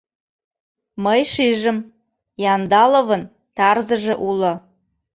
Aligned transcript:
Мый 1.03 1.21
шижым: 1.33 1.77
Яндаловын 2.53 3.23
тарзыже 3.57 4.13
уло. 4.27 4.53